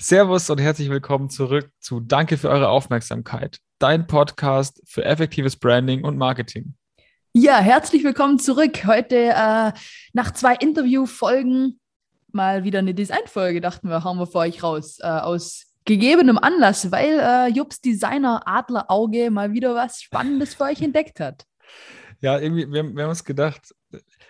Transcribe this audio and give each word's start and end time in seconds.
Servus 0.00 0.48
und 0.48 0.58
herzlich 0.58 0.90
willkommen 0.90 1.28
zurück 1.28 1.72
zu 1.80 1.98
Danke 1.98 2.38
für 2.38 2.48
eure 2.48 2.68
Aufmerksamkeit, 2.68 3.58
dein 3.80 4.06
Podcast 4.06 4.80
für 4.86 5.04
effektives 5.04 5.56
Branding 5.56 6.04
und 6.04 6.16
Marketing. 6.16 6.74
Ja, 7.32 7.58
herzlich 7.58 8.04
willkommen 8.04 8.38
zurück. 8.38 8.86
Heute 8.86 9.16
äh, 9.16 9.72
nach 10.12 10.30
zwei 10.34 10.54
Interviewfolgen 10.54 11.80
mal 12.30 12.62
wieder 12.62 12.78
eine 12.78 12.94
Designfolge, 12.94 13.60
dachten 13.60 13.88
wir, 13.88 14.04
hauen 14.04 14.18
wir 14.18 14.28
für 14.28 14.38
euch 14.38 14.62
raus. 14.62 14.98
Äh, 15.00 15.08
aus 15.08 15.64
gegebenem 15.84 16.38
Anlass, 16.38 16.92
weil 16.92 17.18
äh, 17.18 17.48
Jobs 17.48 17.80
Designer 17.80 18.42
Adlerauge 18.46 19.32
mal 19.32 19.52
wieder 19.52 19.74
was 19.74 20.00
Spannendes 20.00 20.54
für 20.54 20.64
euch 20.64 20.80
entdeckt 20.80 21.18
hat. 21.18 21.44
Ja, 22.20 22.38
irgendwie, 22.38 22.70
wir, 22.70 22.84
wir 22.84 23.02
haben 23.02 23.10
uns 23.10 23.24
gedacht, 23.24 23.74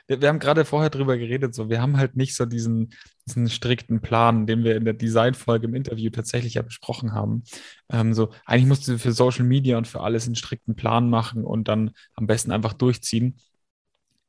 wir, 0.08 0.20
wir 0.20 0.28
haben 0.28 0.40
gerade 0.40 0.64
vorher 0.64 0.90
drüber 0.90 1.16
geredet, 1.16 1.54
so, 1.54 1.68
wir 1.68 1.80
haben 1.80 1.96
halt 1.96 2.16
nicht 2.16 2.34
so 2.34 2.46
diesen, 2.46 2.94
diesen 3.26 3.48
strikten 3.48 4.00
Plan, 4.00 4.46
den 4.46 4.64
wir 4.64 4.74
in 4.74 4.84
der 4.84 4.94
Designfolge 4.94 5.66
im 5.66 5.74
Interview 5.74 6.10
tatsächlich 6.10 6.54
ja 6.54 6.62
besprochen 6.62 7.12
haben. 7.12 7.44
Ähm, 7.90 8.14
so, 8.14 8.30
eigentlich 8.46 8.66
musst 8.66 8.88
du 8.88 8.98
für 8.98 9.12
Social 9.12 9.44
Media 9.44 9.78
und 9.78 9.86
für 9.86 10.00
alles 10.00 10.26
einen 10.26 10.34
strikten 10.34 10.74
Plan 10.74 11.08
machen 11.08 11.44
und 11.44 11.68
dann 11.68 11.92
am 12.14 12.26
besten 12.26 12.50
einfach 12.50 12.72
durchziehen. 12.72 13.38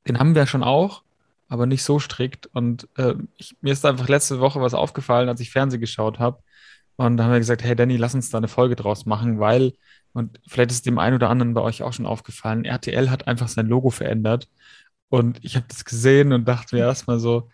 Den 0.08 0.20
haben 0.20 0.36
wir 0.36 0.46
schon 0.46 0.64
auch, 0.64 1.04
aber 1.48 1.66
nicht 1.66 1.84
so 1.84 2.00
strikt. 2.00 2.48
Und 2.48 2.88
äh, 2.98 3.16
ich, 3.38 3.56
mir 3.62 3.74
ist 3.74 3.86
einfach 3.86 4.10
letzte 4.10 4.40
Woche 4.40 4.62
was 4.62 4.74
aufgefallen, 4.74 5.30
als 5.30 5.40
ich 5.40 5.52
Fernsehen 5.52 5.82
geschaut 5.82 6.20
habe. 6.20 6.44
Und 6.98 7.16
da 7.16 7.24
haben 7.24 7.32
wir 7.32 7.40
gesagt, 7.40 7.64
hey 7.64 7.76
Danny, 7.76 7.96
lass 7.96 8.14
uns 8.14 8.30
da 8.30 8.38
eine 8.38 8.50
Folge 8.50 8.76
draus 8.76 9.06
machen, 9.06 9.40
weil, 9.40 9.74
und 10.12 10.42
vielleicht 10.48 10.72
ist 10.72 10.86
dem 10.86 11.00
einen 11.00 11.16
oder 11.16 11.30
anderen 11.30 11.54
bei 11.54 11.62
euch 11.62 11.82
auch 11.82 11.94
schon 11.94 12.06
aufgefallen, 12.06 12.66
RTL 12.66 13.10
hat 13.10 13.28
einfach 13.28 13.48
sein 13.48 13.68
Logo 13.68 13.90
verändert. 13.90 14.50
Und 15.10 15.44
ich 15.44 15.56
habe 15.56 15.66
das 15.68 15.86
gesehen 15.86 16.34
und 16.34 16.48
dachte 16.48 16.76
mir 16.76 16.84
erstmal 16.84 17.20
so, 17.20 17.50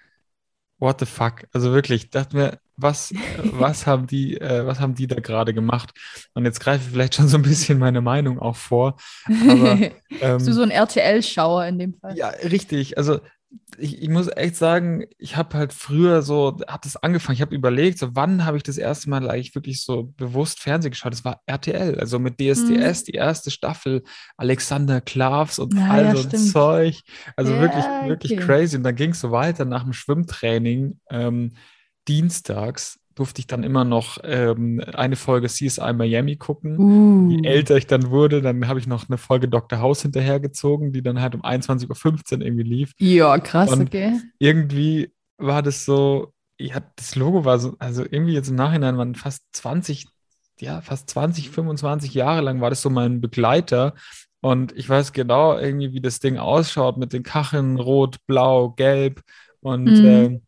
what 0.80 1.00
the 1.00 1.06
fuck? 1.06 1.46
Also 1.54 1.74
wirklich, 1.74 2.10
dachte 2.10 2.36
mir, 2.36 2.60
was, 2.78 3.14
was 3.38 3.88
haben 3.88 4.08
die, 4.08 4.38
äh, 4.40 4.66
was 4.66 4.80
haben 4.80 4.96
die 4.96 5.08
da 5.08 5.20
gerade 5.20 5.54
gemacht? 5.54 5.94
Und 6.34 6.46
jetzt 6.46 6.60
greife 6.60 6.84
ich 6.86 6.92
vielleicht 6.92 7.16
schon 7.16 7.28
so 7.28 7.38
ein 7.38 7.44
bisschen 7.44 7.80
meine 7.80 8.02
Meinung 8.02 8.40
auch 8.40 8.56
vor. 8.58 8.98
Aber, 9.26 9.80
ähm, 9.80 9.92
Bist 10.38 10.48
du 10.48 10.54
so 10.54 10.62
ein 10.64 10.72
RTL-Schauer 10.72 11.66
in 11.66 11.80
dem 11.80 11.94
Fall? 11.94 12.18
Ja, 12.18 12.30
richtig. 12.30 12.98
Also 12.98 13.20
ich, 13.78 14.02
ich 14.02 14.10
muss 14.10 14.28
echt 14.36 14.56
sagen, 14.56 15.06
ich 15.18 15.36
habe 15.36 15.58
halt 15.58 15.74
früher 15.74 16.22
so, 16.22 16.58
habe 16.68 16.82
das 16.84 16.96
angefangen, 16.98 17.36
ich 17.36 17.42
habe 17.42 17.56
überlegt, 17.56 18.00
so 18.00 18.16
wann 18.16 18.46
habe 18.46 18.58
ich 18.58 18.64
das 18.64 18.78
erste 18.78 19.10
Mal 19.10 19.30
eigentlich 19.30 19.56
wirklich 19.56 19.84
so 19.84 20.14
bewusst 20.18 20.60
Fernsehen 20.60 20.92
geschaut? 20.92 21.14
Das 21.14 21.26
war 21.26 21.42
RTL, 21.46 22.00
also 22.00 22.20
mit 22.20 22.40
DSDS, 22.40 23.02
mhm. 23.02 23.06
die 23.06 23.16
erste 23.16 23.52
Staffel, 23.52 24.04
Alexander 24.38 25.02
Klavs 25.02 25.60
und 25.60 25.76
ja, 25.76 25.90
all 25.90 26.16
so 26.16 26.28
ja, 26.28 26.38
Zeug. 26.38 27.02
Also 27.36 27.54
ja, 27.54 27.62
wirklich, 27.62 27.86
wirklich 28.08 28.32
okay. 28.34 28.46
crazy. 28.46 28.78
Und 28.78 28.84
dann 28.84 28.96
ging 28.96 29.12
es 29.12 29.20
so 29.20 29.32
weiter 29.32 29.66
nach 29.66 29.84
dem 29.84 29.94
Schwimmtraining 29.94 31.00
ähm, 31.10 31.54
dienstags 32.08 33.00
durfte 33.16 33.40
ich 33.40 33.48
dann 33.48 33.64
immer 33.64 33.86
noch 33.86 34.18
ähm, 34.24 34.82
eine 34.94 35.16
Folge 35.16 35.48
CSI 35.48 35.94
Miami 35.94 36.36
gucken. 36.36 36.78
Uh. 36.78 37.32
Je 37.32 37.48
älter 37.48 37.78
ich 37.78 37.88
dann 37.88 38.10
wurde, 38.12 38.42
dann 38.42 38.68
habe 38.68 38.80
ich 38.80 38.88
noch 38.88 39.08
eine 39.10 39.18
Folge 39.18 39.48
Dr. 39.48 39.80
House 39.80 40.02
hinterhergezogen, 40.02 40.92
die 40.92 41.02
dann 41.02 41.22
halt 41.22 41.34
um 41.34 41.42
21.15 41.42 41.88
Uhr 42.40 42.46
irgendwie 42.46 42.64
lief. 42.64 42.92
Ja, 43.00 43.38
krass, 43.40 43.72
Und 43.72 43.88
okay. 43.88 44.20
Irgendwie 44.38 45.14
war 45.38 45.64
das 45.64 45.86
so, 45.86 46.34
ja, 46.60 46.82
das 46.98 47.16
Logo 47.16 47.46
war 47.46 47.58
so, 47.58 47.76
also 47.80 48.04
irgendwie 48.04 48.34
jetzt 48.34 48.50
im 48.50 48.56
Nachhinein 48.56 48.98
waren 48.98 49.16
fast 49.16 49.44
20, 49.54 50.08
ja, 50.60 50.82
fast 50.82 51.10
20, 51.10 51.50
25 51.50 52.14
Jahre 52.14 52.42
lang 52.42 52.60
war 52.60 52.70
das 52.70 52.82
so 52.82 52.90
mein 52.90 53.22
Begleiter. 53.22 53.94
Und 54.42 54.74
ich 54.78 54.88
weiß 54.90 55.14
genau 55.14 55.58
irgendwie, 55.58 55.94
wie 55.94 56.02
das 56.02 56.20
Ding 56.20 56.38
ausschaut 56.38 56.98
mit 56.98 57.14
den 57.14 57.24
Kacheln, 57.24 57.80
rot, 57.80 58.18
blau, 58.28 58.72
gelb. 58.72 59.22
Und 59.62 59.86
mm. 59.86 60.06
äh, 60.06 60.42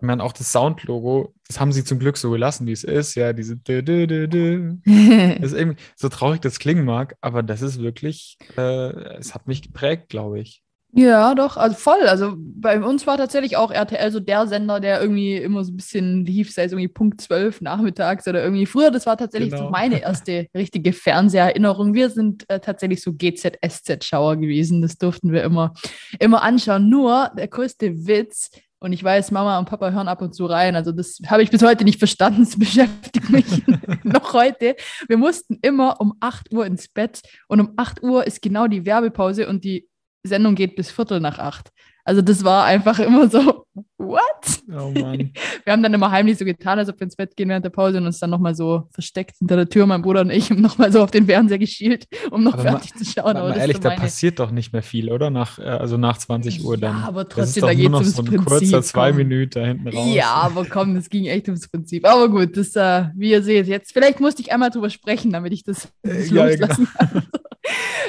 ich 0.00 0.06
meine, 0.06 0.24
auch 0.24 0.32
das 0.32 0.50
Soundlogo, 0.50 1.34
das 1.46 1.60
haben 1.60 1.72
sie 1.72 1.84
zum 1.84 1.98
Glück 1.98 2.16
so 2.16 2.30
gelassen, 2.30 2.66
wie 2.66 2.72
es 2.72 2.84
ist. 2.84 3.16
Ja, 3.16 3.34
diese 3.34 3.58
dü, 3.58 3.82
dü, 3.82 4.06
dü. 4.06 4.78
das 5.40 5.52
ist 5.52 5.58
irgendwie 5.58 5.78
so 5.94 6.08
traurig 6.08 6.40
das 6.40 6.58
klingen 6.58 6.86
mag, 6.86 7.16
aber 7.20 7.42
das 7.42 7.60
ist 7.60 7.82
wirklich, 7.82 8.38
äh, 8.56 8.92
es 9.18 9.34
hat 9.34 9.46
mich 9.46 9.60
geprägt, 9.60 10.08
glaube 10.08 10.40
ich. 10.40 10.62
Ja, 10.92 11.34
doch, 11.34 11.56
also 11.56 11.76
voll. 11.76 12.08
Also 12.08 12.34
bei 12.36 12.82
uns 12.82 13.06
war 13.06 13.16
tatsächlich 13.16 13.56
auch 13.56 13.70
RTL 13.70 14.10
so 14.10 14.18
der 14.18 14.46
Sender, 14.46 14.80
der 14.80 15.00
irgendwie 15.00 15.36
immer 15.36 15.64
so 15.64 15.70
ein 15.70 15.76
bisschen 15.76 16.24
lief, 16.24 16.50
sei 16.50 16.64
es 16.64 16.72
irgendwie 16.72 16.88
Punkt 16.88 17.20
12 17.20 17.60
nachmittags 17.60 18.26
oder 18.26 18.42
irgendwie 18.42 18.66
früher. 18.66 18.90
Das 18.90 19.06
war 19.06 19.16
tatsächlich 19.16 19.50
genau. 19.50 19.66
so 19.66 19.70
meine 19.70 20.00
erste 20.02 20.48
richtige 20.56 20.92
Fernseherinnerung. 20.92 21.94
Wir 21.94 22.10
sind 22.10 22.48
äh, 22.48 22.58
tatsächlich 22.58 23.02
so 23.02 23.12
GZSZ-Schauer 23.12 24.36
gewesen. 24.36 24.82
Das 24.82 24.96
durften 24.98 25.30
wir 25.30 25.44
immer, 25.44 25.74
immer 26.18 26.42
anschauen. 26.42 26.88
Nur 26.88 27.30
der 27.36 27.46
größte 27.46 28.06
Witz, 28.06 28.50
und 28.80 28.92
ich 28.92 29.04
weiß, 29.04 29.30
Mama 29.30 29.58
und 29.58 29.68
Papa 29.68 29.90
hören 29.90 30.08
ab 30.08 30.22
und 30.22 30.34
zu 30.34 30.46
rein. 30.46 30.74
Also 30.74 30.90
das 30.90 31.18
habe 31.26 31.42
ich 31.42 31.50
bis 31.50 31.62
heute 31.62 31.84
nicht 31.84 31.98
verstanden. 31.98 32.40
Das 32.50 32.58
beschäftigt 32.58 33.30
mich 33.30 33.62
noch 34.04 34.32
heute. 34.32 34.74
Wir 35.06 35.18
mussten 35.18 35.58
immer 35.62 36.00
um 36.00 36.14
8 36.20 36.52
Uhr 36.52 36.64
ins 36.64 36.88
Bett 36.88 37.20
und 37.48 37.60
um 37.60 37.74
8 37.76 38.02
Uhr 38.02 38.26
ist 38.26 38.40
genau 38.40 38.66
die 38.66 38.86
Werbepause 38.86 39.48
und 39.48 39.64
die 39.64 39.88
Sendung 40.22 40.54
geht 40.54 40.76
bis 40.76 40.90
Viertel 40.90 41.20
nach 41.20 41.38
acht. 41.38 41.70
Also 42.10 42.22
das 42.22 42.42
war 42.42 42.64
einfach 42.64 42.98
immer 42.98 43.30
so, 43.30 43.66
what? 43.98 44.62
Oh 44.68 44.90
Mann. 44.90 45.30
Wir 45.64 45.72
haben 45.72 45.80
dann 45.80 45.94
immer 45.94 46.10
heimlich 46.10 46.38
so 46.38 46.44
getan, 46.44 46.80
als 46.80 46.88
ob 46.88 46.98
wir 46.98 47.04
ins 47.04 47.14
Bett 47.14 47.36
gehen 47.36 47.48
während 47.48 47.64
der 47.64 47.70
Pause 47.70 47.98
und 47.98 48.06
uns 48.06 48.18
dann 48.18 48.30
nochmal 48.30 48.56
so 48.56 48.88
versteckt 48.90 49.36
hinter 49.38 49.54
der 49.54 49.68
Tür, 49.68 49.86
mein 49.86 50.02
Bruder 50.02 50.22
und 50.22 50.30
ich, 50.30 50.50
und 50.50 50.60
nochmal 50.60 50.90
so 50.90 51.04
auf 51.04 51.12
den 51.12 51.26
Fernseher 51.26 51.60
geschielt, 51.60 52.08
um 52.32 52.42
noch 52.42 52.54
aber 52.54 52.62
fertig 52.62 52.94
mal, 52.96 52.98
zu 52.98 53.12
schauen. 53.12 53.36
Aber 53.36 53.54
ehrlich, 53.54 53.76
so 53.76 53.82
da 53.82 53.90
passiert 53.90 54.40
doch 54.40 54.50
nicht 54.50 54.72
mehr 54.72 54.82
viel, 54.82 55.12
oder? 55.12 55.30
Nach, 55.30 55.60
äh, 55.60 55.62
also 55.62 55.98
nach 55.98 56.18
20 56.18 56.64
Uhr 56.64 56.76
dann. 56.76 56.98
Ja, 56.98 57.06
aber 57.06 57.28
trotzdem, 57.28 57.60
da 57.60 57.74
geht 57.74 57.86
es 57.86 57.94
ums 57.94 58.16
so 58.16 58.22
ein 58.22 58.26
Prinzip. 58.26 58.48
kurzer 58.48 58.82
zwei 58.82 59.12
Minuten 59.12 59.50
da 59.50 59.64
hinten 59.64 59.86
raus. 59.86 60.08
Ja, 60.12 60.32
aber 60.32 60.64
komm, 60.64 60.96
das 60.96 61.08
ging 61.10 61.26
echt 61.26 61.46
ums 61.46 61.68
Prinzip. 61.68 62.04
Aber 62.08 62.28
gut, 62.28 62.56
das, 62.56 62.74
äh, 62.74 63.04
wie 63.14 63.30
ihr 63.30 63.44
seht, 63.44 63.68
jetzt, 63.68 63.92
vielleicht 63.92 64.18
musste 64.18 64.42
ich 64.42 64.50
einmal 64.50 64.70
drüber 64.70 64.90
sprechen, 64.90 65.30
damit 65.30 65.52
ich 65.52 65.62
das, 65.62 65.86
das 66.02 66.28
ja, 66.28 66.46
loslassen 66.46 66.88
genau. 66.98 67.12
kann. 67.12 67.22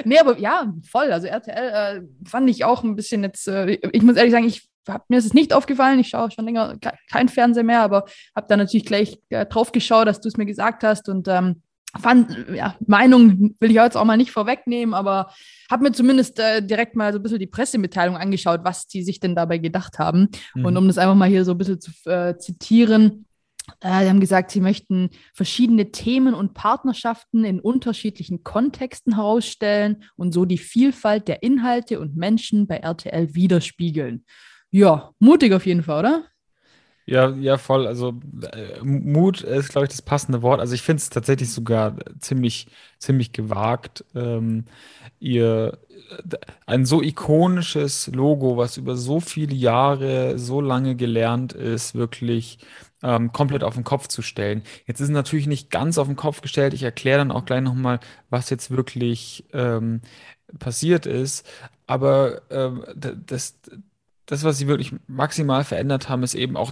nee, 0.05 0.19
aber 0.19 0.37
ja, 0.37 0.73
voll. 0.89 1.11
Also 1.11 1.27
RTL 1.27 1.55
äh, 1.97 2.27
fand 2.27 2.49
ich 2.49 2.63
auch 2.63 2.83
ein 2.83 2.95
bisschen 2.95 3.23
jetzt, 3.23 3.47
äh, 3.47 3.77
ich 3.91 4.01
muss 4.03 4.15
ehrlich 4.15 4.31
sagen, 4.31 4.45
ich 4.45 4.69
hab, 4.87 5.09
mir 5.09 5.17
ist 5.17 5.25
es 5.25 5.33
nicht 5.33 5.53
aufgefallen. 5.53 5.99
Ich 5.99 6.09
schaue 6.09 6.31
schon 6.31 6.45
länger 6.45 6.77
kein 7.09 7.29
Fernseher 7.29 7.63
mehr, 7.63 7.81
aber 7.81 8.05
habe 8.35 8.47
da 8.49 8.57
natürlich 8.57 8.85
gleich 8.85 9.19
äh, 9.29 9.45
drauf 9.45 9.71
geschaut, 9.71 10.07
dass 10.07 10.21
du 10.21 10.27
es 10.27 10.37
mir 10.37 10.45
gesagt 10.45 10.83
hast 10.83 11.09
und 11.09 11.27
ähm, 11.27 11.61
fand, 11.99 12.45
ja, 12.53 12.75
Meinung 12.85 13.55
will 13.59 13.69
ich 13.69 13.75
jetzt 13.75 13.97
auch 13.97 14.05
mal 14.05 14.17
nicht 14.17 14.31
vorwegnehmen, 14.31 14.93
aber 14.93 15.31
habe 15.69 15.83
mir 15.83 15.91
zumindest 15.91 16.39
äh, 16.39 16.61
direkt 16.65 16.95
mal 16.95 17.11
so 17.11 17.19
ein 17.19 17.23
bisschen 17.23 17.39
die 17.39 17.47
Pressemitteilung 17.47 18.15
angeschaut, 18.15 18.61
was 18.63 18.87
die 18.87 19.03
sich 19.03 19.19
denn 19.19 19.35
dabei 19.35 19.57
gedacht 19.57 19.99
haben. 19.99 20.29
Mhm. 20.55 20.65
Und 20.65 20.77
um 20.77 20.87
das 20.87 20.97
einfach 20.97 21.15
mal 21.15 21.29
hier 21.29 21.43
so 21.43 21.51
ein 21.51 21.57
bisschen 21.57 21.81
zu 21.81 21.91
äh, 22.09 22.37
zitieren, 22.37 23.25
Sie 23.81 23.87
haben 23.87 24.19
gesagt, 24.19 24.51
Sie 24.51 24.61
möchten 24.61 25.09
verschiedene 25.33 25.91
Themen 25.91 26.33
und 26.33 26.53
Partnerschaften 26.53 27.45
in 27.45 27.59
unterschiedlichen 27.59 28.43
Kontexten 28.43 29.15
herausstellen 29.15 30.03
und 30.15 30.33
so 30.33 30.45
die 30.45 30.57
Vielfalt 30.57 31.27
der 31.27 31.43
Inhalte 31.43 31.99
und 31.99 32.15
Menschen 32.15 32.67
bei 32.67 32.77
RTL 32.77 33.33
widerspiegeln. 33.35 34.25
Ja, 34.71 35.11
mutig 35.19 35.53
auf 35.53 35.65
jeden 35.65 35.83
Fall, 35.83 35.99
oder? 35.99 36.25
Ja, 37.05 37.29
ja, 37.31 37.57
voll. 37.57 37.87
Also 37.87 38.13
äh, 38.53 38.79
Mut 38.83 39.41
ist, 39.41 39.69
glaube 39.69 39.85
ich, 39.85 39.91
das 39.91 40.01
passende 40.01 40.41
Wort. 40.43 40.59
Also 40.59 40.75
ich 40.75 40.81
finde 40.81 41.01
es 41.01 41.09
tatsächlich 41.09 41.51
sogar 41.51 41.97
ziemlich, 42.19 42.67
ziemlich 42.99 43.33
gewagt, 43.33 44.05
ähm, 44.15 44.65
ihr 45.19 45.79
ein 46.65 46.85
so 46.85 47.01
ikonisches 47.01 48.07
Logo, 48.07 48.55
was 48.55 48.77
über 48.77 48.95
so 48.95 49.19
viele 49.19 49.55
Jahre, 49.55 50.37
so 50.37 50.61
lange 50.61 50.95
gelernt 50.95 51.53
ist, 51.53 51.95
wirklich 51.95 52.59
ähm, 53.03 53.31
komplett 53.31 53.63
auf 53.63 53.75
den 53.75 53.83
Kopf 53.83 54.07
zu 54.07 54.21
stellen. 54.21 54.63
Jetzt 54.85 54.99
ist 54.99 55.09
es 55.09 55.13
natürlich 55.13 55.47
nicht 55.47 55.69
ganz 55.71 55.97
auf 55.97 56.07
den 56.07 56.15
Kopf 56.15 56.41
gestellt. 56.41 56.73
Ich 56.73 56.83
erkläre 56.83 57.19
dann 57.19 57.31
auch 57.31 57.45
gleich 57.45 57.61
nochmal, 57.61 57.99
was 58.29 58.49
jetzt 58.49 58.71
wirklich 58.71 59.45
ähm, 59.53 60.01
passiert 60.59 61.05
ist. 61.05 61.47
Aber 61.87 62.41
ähm, 62.49 62.83
das, 62.95 63.59
das, 64.25 64.43
was 64.43 64.57
sie 64.57 64.67
wirklich 64.67 64.93
maximal 65.07 65.63
verändert 65.63 66.09
haben, 66.09 66.23
ist 66.23 66.35
eben 66.35 66.55
auch, 66.55 66.71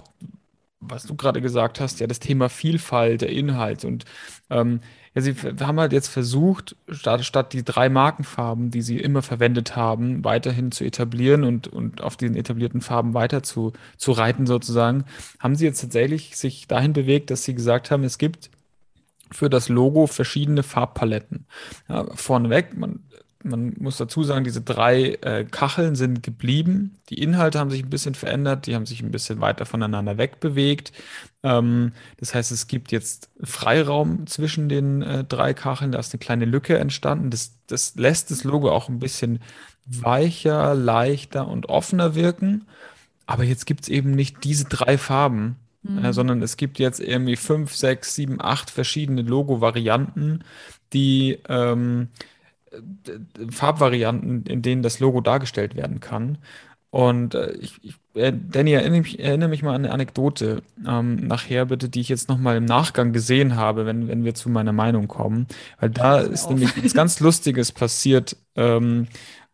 was 0.80 1.04
du 1.04 1.14
gerade 1.14 1.40
gesagt 1.40 1.80
hast, 1.80 2.00
ja, 2.00 2.06
das 2.06 2.20
Thema 2.20 2.48
Vielfalt 2.48 3.20
der 3.20 3.30
Inhalt. 3.30 3.84
Und 3.84 4.04
ähm, 4.48 4.80
ja, 5.14 5.22
sie 5.22 5.34
haben 5.60 5.80
halt 5.80 5.92
jetzt 5.92 6.08
versucht, 6.08 6.76
statt, 6.88 7.24
statt 7.24 7.52
die 7.52 7.64
drei 7.64 7.88
Markenfarben, 7.88 8.70
die 8.70 8.82
sie 8.82 8.98
immer 8.98 9.22
verwendet 9.22 9.76
haben, 9.76 10.24
weiterhin 10.24 10.72
zu 10.72 10.84
etablieren 10.84 11.44
und, 11.44 11.68
und 11.68 12.00
auf 12.00 12.16
diesen 12.16 12.36
etablierten 12.36 12.80
Farben 12.80 13.12
weiter 13.12 13.42
zu, 13.42 13.72
zu 13.96 14.12
reiten 14.12 14.46
sozusagen, 14.46 15.04
haben 15.38 15.56
sie 15.56 15.66
jetzt 15.66 15.80
tatsächlich 15.80 16.36
sich 16.36 16.66
dahin 16.66 16.92
bewegt, 16.92 17.30
dass 17.30 17.44
sie 17.44 17.54
gesagt 17.54 17.90
haben, 17.90 18.04
es 18.04 18.18
gibt 18.18 18.50
für 19.32 19.50
das 19.50 19.68
Logo 19.68 20.06
verschiedene 20.06 20.62
Farbpaletten. 20.62 21.46
Ja, 21.88 22.06
vorneweg, 22.14 22.76
man 22.76 23.00
man 23.42 23.74
muss 23.78 23.96
dazu 23.96 24.22
sagen, 24.22 24.44
diese 24.44 24.60
drei 24.60 25.18
äh, 25.22 25.44
Kacheln 25.44 25.94
sind 25.96 26.22
geblieben. 26.22 26.98
Die 27.08 27.22
Inhalte 27.22 27.58
haben 27.58 27.70
sich 27.70 27.82
ein 27.82 27.90
bisschen 27.90 28.14
verändert, 28.14 28.66
die 28.66 28.74
haben 28.74 28.86
sich 28.86 29.02
ein 29.02 29.10
bisschen 29.10 29.40
weiter 29.40 29.64
voneinander 29.64 30.18
wegbewegt. 30.18 30.92
Ähm, 31.42 31.92
das 32.18 32.34
heißt, 32.34 32.52
es 32.52 32.66
gibt 32.66 32.92
jetzt 32.92 33.30
Freiraum 33.42 34.26
zwischen 34.26 34.68
den 34.68 35.02
äh, 35.02 35.24
drei 35.24 35.54
Kacheln, 35.54 35.92
da 35.92 35.98
ist 35.98 36.12
eine 36.12 36.20
kleine 36.20 36.44
Lücke 36.44 36.78
entstanden. 36.78 37.30
Das, 37.30 37.54
das 37.66 37.94
lässt 37.96 38.30
das 38.30 38.44
Logo 38.44 38.70
auch 38.70 38.88
ein 38.88 38.98
bisschen 38.98 39.40
weicher, 39.86 40.74
leichter 40.74 41.48
und 41.48 41.68
offener 41.68 42.14
wirken. 42.14 42.66
Aber 43.26 43.44
jetzt 43.44 43.64
gibt 43.64 43.82
es 43.82 43.88
eben 43.88 44.10
nicht 44.10 44.44
diese 44.44 44.64
drei 44.64 44.98
Farben, 44.98 45.56
mhm. 45.82 46.04
äh, 46.04 46.12
sondern 46.12 46.42
es 46.42 46.56
gibt 46.56 46.78
jetzt 46.78 47.00
irgendwie 47.00 47.36
fünf, 47.36 47.74
sechs, 47.74 48.14
sieben, 48.14 48.40
acht 48.40 48.70
verschiedene 48.70 49.22
Logo-Varianten, 49.22 50.44
die 50.92 51.38
ähm, 51.48 52.08
Farbvarianten, 53.50 54.44
in 54.44 54.62
denen 54.62 54.82
das 54.82 55.00
Logo 55.00 55.20
dargestellt 55.20 55.74
werden 55.76 56.00
kann. 56.00 56.38
Und 56.90 57.36
äh, 57.36 57.52
ich, 57.52 57.78
ich, 57.82 57.94
äh, 58.14 58.32
Danny, 58.32 58.72
erinnere 58.72 59.00
mich, 59.00 59.20
erinnere 59.20 59.48
mich 59.48 59.62
mal 59.62 59.74
an 59.74 59.84
eine 59.84 59.94
Anekdote 59.94 60.62
ähm, 60.86 61.16
nachher 61.26 61.66
bitte, 61.66 61.88
die 61.88 62.00
ich 62.00 62.08
jetzt 62.08 62.28
nochmal 62.28 62.56
im 62.56 62.64
Nachgang 62.64 63.12
gesehen 63.12 63.54
habe, 63.54 63.86
wenn, 63.86 64.08
wenn 64.08 64.24
wir 64.24 64.34
zu 64.34 64.50
meiner 64.50 64.72
Meinung 64.72 65.06
kommen. 65.06 65.46
Weil 65.78 65.90
da 65.90 66.18
ist 66.18 66.46
auf. 66.46 66.50
nämlich 66.50 66.84
was 66.84 66.92
ganz 66.92 67.20
Lustiges 67.20 67.70
passiert. 67.70 68.36
Ähm, 68.56 69.06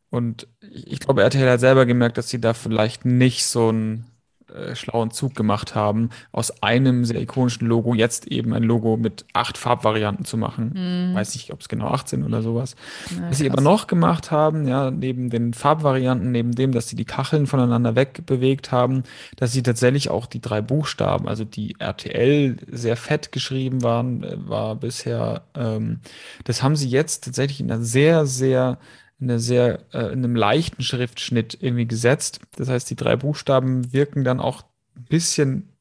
und 0.08 0.48
ich 0.60 1.00
glaube, 1.00 1.22
RTL 1.22 1.50
hat 1.50 1.60
selber 1.60 1.84
gemerkt, 1.84 2.16
dass 2.16 2.30
sie 2.30 2.40
da 2.40 2.54
vielleicht 2.54 3.04
nicht 3.04 3.44
so 3.44 3.70
ein 3.70 4.06
äh, 4.54 4.76
schlauen 4.76 5.10
Zug 5.10 5.34
gemacht 5.34 5.74
haben, 5.74 6.10
aus 6.30 6.62
einem 6.62 7.04
sehr 7.04 7.20
ikonischen 7.20 7.66
Logo 7.66 7.94
jetzt 7.94 8.28
eben 8.28 8.52
ein 8.52 8.62
Logo 8.62 8.96
mit 8.96 9.24
acht 9.32 9.58
Farbvarianten 9.58 10.24
zu 10.24 10.36
machen. 10.36 10.72
Mhm. 10.74 11.14
Weiß 11.14 11.34
nicht, 11.34 11.52
ob 11.52 11.60
es 11.60 11.68
genau 11.68 11.88
acht 11.88 12.08
sind 12.08 12.22
oder 12.22 12.42
sowas. 12.42 12.76
Ja, 13.10 13.28
Was 13.28 13.38
sie 13.38 13.50
aber 13.50 13.60
noch 13.60 13.88
gemacht 13.88 14.30
haben, 14.30 14.68
ja, 14.68 14.90
neben 14.92 15.30
den 15.30 15.52
Farbvarianten, 15.52 16.30
neben 16.30 16.52
dem, 16.52 16.70
dass 16.70 16.88
sie 16.88 16.96
die 16.96 17.04
Kacheln 17.04 17.46
voneinander 17.46 17.96
wegbewegt 17.96 18.70
haben, 18.70 19.02
dass 19.34 19.52
sie 19.52 19.62
tatsächlich 19.64 20.10
auch 20.10 20.26
die 20.26 20.40
drei 20.40 20.60
Buchstaben, 20.60 21.26
also 21.26 21.44
die 21.44 21.74
RTL 21.80 22.56
sehr 22.70 22.96
fett 22.96 23.32
geschrieben 23.32 23.82
waren, 23.82 24.22
äh, 24.22 24.36
war 24.48 24.76
bisher, 24.76 25.42
ähm, 25.56 26.00
das 26.44 26.62
haben 26.62 26.76
sie 26.76 26.88
jetzt 26.88 27.24
tatsächlich 27.24 27.60
in 27.60 27.70
einer 27.70 27.82
sehr, 27.82 28.26
sehr 28.26 28.78
in, 29.18 29.30
einer 29.30 29.38
sehr, 29.38 29.80
äh, 29.92 30.12
in 30.12 30.24
einem 30.24 30.36
leichten 30.36 30.82
Schriftschnitt 30.82 31.58
irgendwie 31.60 31.86
gesetzt. 31.86 32.40
Das 32.56 32.68
heißt, 32.68 32.88
die 32.90 32.96
drei 32.96 33.16
Buchstaben 33.16 33.92
wirken 33.92 34.24
dann 34.24 34.40
auch 34.40 34.62
ein 34.96 35.04
bisschen 35.04 35.76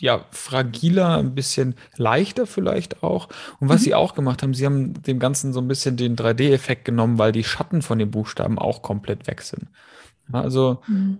ja, 0.00 0.24
fragiler, 0.32 1.18
ein 1.18 1.34
bisschen 1.34 1.74
leichter 1.96 2.46
vielleicht 2.46 3.02
auch. 3.02 3.28
Und 3.60 3.68
was 3.68 3.80
mhm. 3.82 3.84
sie 3.84 3.94
auch 3.94 4.14
gemacht 4.14 4.42
haben, 4.42 4.54
sie 4.54 4.66
haben 4.66 5.02
dem 5.02 5.18
Ganzen 5.18 5.52
so 5.52 5.60
ein 5.60 5.68
bisschen 5.68 5.96
den 5.96 6.16
3D-Effekt 6.16 6.84
genommen, 6.84 7.18
weil 7.18 7.32
die 7.32 7.44
Schatten 7.44 7.80
von 7.80 7.98
den 7.98 8.10
Buchstaben 8.10 8.58
auch 8.58 8.82
komplett 8.82 9.26
weg 9.26 9.42
sind. 9.42 9.68
Also 10.32 10.82
mhm. 10.88 11.18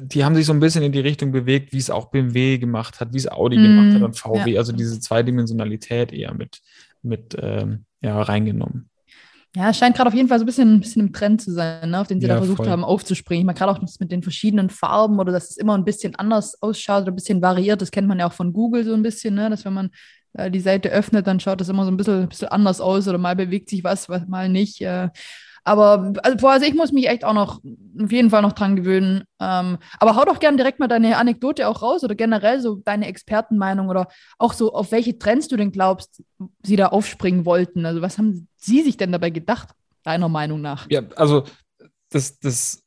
die 0.00 0.24
haben 0.24 0.34
sich 0.34 0.46
so 0.46 0.52
ein 0.52 0.60
bisschen 0.60 0.82
in 0.82 0.92
die 0.92 1.00
Richtung 1.00 1.30
bewegt, 1.30 1.72
wie 1.72 1.78
es 1.78 1.90
auch 1.90 2.06
BMW 2.06 2.58
gemacht 2.58 3.00
hat, 3.00 3.12
wie 3.12 3.18
es 3.18 3.30
Audi 3.30 3.58
mhm. 3.58 3.62
gemacht 3.62 3.94
hat 3.94 4.02
und 4.02 4.18
VW, 4.18 4.52
ja. 4.52 4.60
also 4.60 4.72
diese 4.72 4.98
Zweidimensionalität 4.98 6.12
eher 6.12 6.32
mit, 6.32 6.62
mit 7.02 7.36
ähm, 7.38 7.84
ja, 8.00 8.20
reingenommen. 8.22 8.88
Ja, 9.56 9.70
es 9.70 9.78
scheint 9.78 9.96
gerade 9.96 10.08
auf 10.08 10.14
jeden 10.14 10.28
Fall 10.28 10.38
so 10.38 10.44
ein 10.44 10.46
bisschen, 10.46 10.74
ein 10.74 10.80
bisschen 10.80 11.00
im 11.06 11.12
Trend 11.14 11.40
zu 11.40 11.50
sein, 11.50 11.88
ne, 11.88 11.98
auf 11.98 12.08
den 12.08 12.20
sie 12.20 12.26
ja, 12.26 12.34
da 12.34 12.40
versucht 12.40 12.58
voll. 12.58 12.68
haben 12.68 12.84
aufzuspringen. 12.84 13.40
Ich 13.40 13.46
meine, 13.46 13.58
gerade 13.58 13.72
auch 13.72 13.80
mit 14.00 14.12
den 14.12 14.22
verschiedenen 14.22 14.68
Farben 14.68 15.18
oder 15.18 15.32
dass 15.32 15.48
es 15.48 15.56
immer 15.56 15.78
ein 15.78 15.84
bisschen 15.86 16.14
anders 16.14 16.60
ausschaut 16.60 17.02
oder 17.02 17.12
ein 17.12 17.14
bisschen 17.14 17.40
variiert. 17.40 17.80
Das 17.80 17.90
kennt 17.90 18.06
man 18.06 18.18
ja 18.18 18.28
auch 18.28 18.34
von 18.34 18.52
Google 18.52 18.84
so 18.84 18.92
ein 18.92 19.02
bisschen, 19.02 19.34
ne, 19.34 19.48
dass 19.48 19.64
wenn 19.64 19.72
man 19.72 19.90
äh, 20.34 20.50
die 20.50 20.60
Seite 20.60 20.90
öffnet, 20.90 21.26
dann 21.26 21.40
schaut 21.40 21.62
das 21.62 21.70
immer 21.70 21.86
so 21.86 21.90
ein 21.90 21.96
bisschen, 21.96 22.24
ein 22.24 22.28
bisschen 22.28 22.48
anders 22.48 22.82
aus 22.82 23.08
oder 23.08 23.16
mal 23.16 23.34
bewegt 23.34 23.70
sich 23.70 23.82
was, 23.82 24.10
was 24.10 24.26
mal 24.28 24.50
nicht. 24.50 24.82
Äh, 24.82 25.08
aber 25.66 26.12
also, 26.22 26.46
also 26.46 26.64
ich 26.64 26.74
muss 26.74 26.92
mich 26.92 27.08
echt 27.08 27.24
auch 27.24 27.32
noch 27.32 27.60
auf 28.00 28.12
jeden 28.12 28.30
Fall 28.30 28.42
noch 28.42 28.52
dran 28.52 28.76
gewöhnen. 28.76 29.24
Ähm, 29.40 29.78
aber 29.98 30.14
hau 30.14 30.24
doch 30.24 30.38
gerne 30.38 30.56
direkt 30.56 30.78
mal 30.78 30.86
deine 30.86 31.16
Anekdote 31.16 31.66
auch 31.66 31.82
raus 31.82 32.04
oder 32.04 32.14
generell 32.14 32.60
so 32.60 32.76
deine 32.76 33.08
Expertenmeinung 33.08 33.88
oder 33.88 34.06
auch 34.38 34.52
so, 34.52 34.72
auf 34.72 34.92
welche 34.92 35.18
Trends 35.18 35.48
du 35.48 35.56
denn 35.56 35.72
glaubst, 35.72 36.22
sie 36.62 36.76
da 36.76 36.86
aufspringen 36.86 37.44
wollten. 37.44 37.84
Also 37.84 38.00
was 38.00 38.16
haben 38.16 38.46
sie 38.56 38.82
sich 38.82 38.96
denn 38.96 39.10
dabei 39.10 39.30
gedacht, 39.30 39.70
deiner 40.04 40.28
Meinung 40.28 40.60
nach? 40.60 40.86
Ja, 40.88 41.02
also 41.16 41.42
das, 42.10 42.38
das 42.38 42.84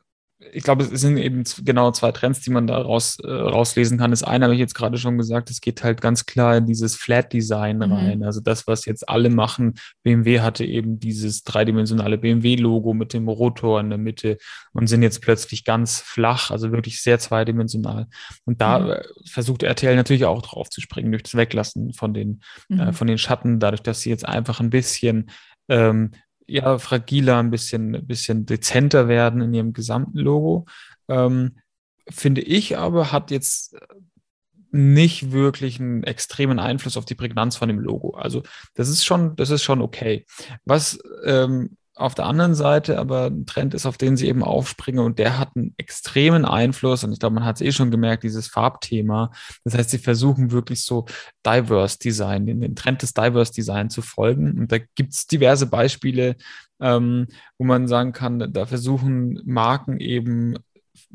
ich 0.53 0.63
glaube, 0.63 0.85
es 0.85 1.01
sind 1.01 1.17
eben 1.17 1.43
genau 1.65 1.91
zwei 1.91 2.13
Trends, 2.13 2.39
die 2.39 2.49
man 2.49 2.65
da 2.65 2.77
raus, 2.77 3.17
äh, 3.21 3.29
rauslesen 3.29 3.97
kann. 3.97 4.11
Das 4.11 4.23
eine 4.23 4.45
habe 4.45 4.53
ich 4.53 4.59
jetzt 4.59 4.73
gerade 4.73 4.97
schon 4.97 5.17
gesagt, 5.17 5.49
es 5.49 5.59
geht 5.59 5.83
halt 5.83 5.99
ganz 5.99 6.25
klar 6.25 6.55
in 6.55 6.65
dieses 6.65 6.95
Flat-Design 6.95 7.77
mhm. 7.77 7.91
rein. 7.91 8.23
Also 8.23 8.39
das, 8.39 8.65
was 8.65 8.85
jetzt 8.85 9.09
alle 9.09 9.29
machen. 9.29 9.75
BMW 10.01 10.39
hatte 10.39 10.63
eben 10.63 10.97
dieses 10.97 11.43
dreidimensionale 11.43 12.17
BMW-Logo 12.17 12.93
mit 12.93 13.11
dem 13.11 13.27
Rotor 13.27 13.81
in 13.81 13.89
der 13.89 13.99
Mitte 13.99 14.37
und 14.71 14.87
sind 14.87 15.03
jetzt 15.03 15.21
plötzlich 15.21 15.65
ganz 15.65 15.99
flach, 15.99 16.51
also 16.51 16.71
wirklich 16.71 17.01
sehr 17.01 17.19
zweidimensional. 17.19 18.07
Und 18.45 18.61
da 18.61 18.79
mhm. 18.79 18.89
Äh, 18.91 19.03
versucht 19.25 19.63
RTL 19.63 19.97
natürlich 19.97 20.23
auch 20.23 20.41
drauf 20.41 20.69
zu 20.69 20.79
springen, 20.79 21.11
durch 21.11 21.23
das 21.23 21.35
Weglassen 21.35 21.93
von 21.93 22.13
den, 22.13 22.41
äh, 22.69 22.75
mhm. 22.75 22.79
äh, 22.79 22.93
von 22.93 23.07
den 23.07 23.17
Schatten, 23.17 23.59
dadurch, 23.59 23.81
dass 23.81 24.01
sie 24.01 24.09
jetzt 24.09 24.25
einfach 24.25 24.61
ein 24.61 24.69
bisschen 24.69 25.29
ähm, 25.67 26.11
ja 26.49 26.77
fragiler, 26.79 27.37
ein 27.37 27.51
bisschen, 27.51 27.95
ein 27.95 28.07
bisschen 28.07 28.45
dezenter 28.45 29.07
werden 29.07 29.41
in 29.41 29.53
ihrem 29.53 29.73
gesamten 29.73 30.17
Logo. 30.17 30.65
Ähm, 31.07 31.57
finde 32.09 32.41
ich 32.41 32.77
aber, 32.77 33.11
hat 33.11 33.31
jetzt 33.31 33.75
nicht 34.71 35.31
wirklich 35.31 35.79
einen 35.79 36.03
extremen 36.03 36.59
Einfluss 36.59 36.97
auf 36.97 37.05
die 37.05 37.15
Prägnanz 37.15 37.57
von 37.57 37.69
dem 37.69 37.79
Logo. 37.79 38.11
Also 38.11 38.43
das 38.75 38.89
ist 38.89 39.03
schon, 39.03 39.35
das 39.35 39.49
ist 39.49 39.63
schon 39.63 39.81
okay. 39.81 40.25
Was 40.65 40.99
ähm, 41.25 41.77
auf 41.99 42.15
der 42.15 42.25
anderen 42.25 42.55
Seite 42.55 42.97
aber 42.97 43.25
ein 43.25 43.45
Trend 43.45 43.73
ist, 43.73 43.85
auf 43.85 43.97
den 43.97 44.15
sie 44.17 44.27
eben 44.27 44.43
aufspringen 44.43 45.03
und 45.03 45.19
der 45.19 45.37
hat 45.37 45.49
einen 45.55 45.73
extremen 45.77 46.45
Einfluss 46.45 47.03
und 47.03 47.11
ich 47.11 47.19
glaube, 47.19 47.35
man 47.35 47.45
hat 47.45 47.57
es 47.57 47.61
eh 47.61 47.71
schon 47.71 47.91
gemerkt, 47.91 48.23
dieses 48.23 48.47
Farbthema. 48.47 49.31
Das 49.63 49.75
heißt, 49.75 49.89
sie 49.89 49.97
versuchen 49.97 50.51
wirklich 50.51 50.83
so 50.83 51.05
Diverse 51.45 51.99
Design, 51.99 52.45
den, 52.45 52.61
den 52.61 52.75
Trend 52.75 53.01
des 53.01 53.13
Diverse 53.13 53.51
Design 53.51 53.89
zu 53.89 54.01
folgen 54.01 54.59
und 54.59 54.71
da 54.71 54.77
gibt 54.77 55.13
es 55.13 55.27
diverse 55.27 55.67
Beispiele, 55.67 56.35
ähm, 56.81 57.27
wo 57.57 57.65
man 57.65 57.87
sagen 57.87 58.13
kann, 58.13 58.53
da 58.53 58.65
versuchen 58.65 59.41
Marken 59.45 59.99
eben 59.99 60.55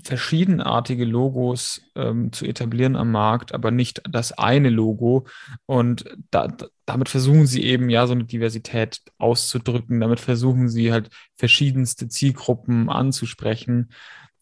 verschiedenartige 0.02 1.04
Logos 1.04 1.82
ähm, 1.94 2.32
zu 2.32 2.46
etablieren 2.46 2.96
am 2.96 3.12
Markt, 3.12 3.54
aber 3.54 3.70
nicht 3.70 4.02
das 4.10 4.32
eine 4.32 4.70
Logo. 4.70 5.26
Und 5.66 6.04
da, 6.30 6.48
damit 6.84 7.08
versuchen 7.08 7.46
sie 7.46 7.62
eben 7.62 7.88
ja 7.90 8.06
so 8.06 8.12
eine 8.12 8.24
Diversität 8.24 9.00
auszudrücken. 9.18 10.00
Damit 10.00 10.20
versuchen 10.20 10.68
sie 10.68 10.92
halt 10.92 11.10
verschiedenste 11.36 12.08
Zielgruppen 12.08 12.88
anzusprechen. 12.90 13.90